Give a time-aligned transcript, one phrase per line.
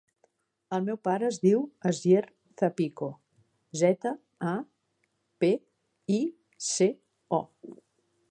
[0.75, 2.21] El meu pare es diu Asier
[2.61, 3.09] Zapico:
[3.83, 4.13] zeta,
[4.53, 4.55] a,
[5.45, 5.53] pe,
[6.19, 6.21] i,
[6.71, 6.89] ce,
[7.41, 7.43] o.